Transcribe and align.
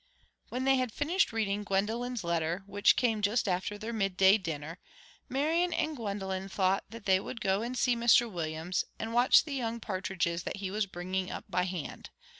When 0.49 0.63
they 0.63 0.77
had 0.77 0.91
finished 0.91 1.31
reading 1.31 1.63
Gwendolen's 1.63 2.23
letter, 2.23 2.63
which 2.65 2.95
came 2.95 3.21
just 3.21 3.47
after 3.47 3.77
their 3.77 3.93
middle 3.93 4.15
day 4.15 4.39
dinner, 4.39 4.79
Marian 5.29 5.73
and 5.73 5.95
Gwendolen 5.95 6.49
thought 6.49 6.85
that 6.89 7.05
they 7.05 7.19
would 7.19 7.39
go 7.39 7.61
and 7.61 7.77
see 7.77 7.95
Mr 7.95 8.27
Williams, 8.27 8.83
and 8.97 9.13
watch 9.13 9.43
the 9.43 9.53
young 9.53 9.79
partridges 9.79 10.41
that 10.41 10.57
he 10.57 10.71
was 10.71 10.87
bringing 10.87 11.29
up 11.29 11.45
by 11.51 11.65
hand. 11.65 12.09